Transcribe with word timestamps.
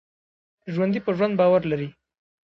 ژوندي 0.73 0.99
په 1.05 1.11
ژوند 1.17 1.33
باور 1.39 1.61
لري 1.71 1.89